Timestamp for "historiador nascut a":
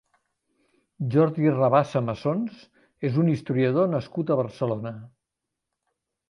3.35-4.39